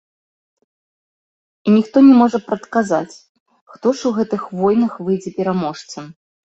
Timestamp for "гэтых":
4.19-4.41